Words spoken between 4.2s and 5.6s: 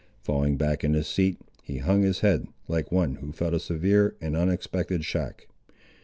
unexpected shock.